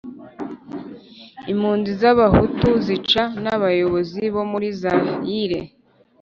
[1.51, 5.59] impunzi z'abahutu zica n'abayobozi bo muri zayire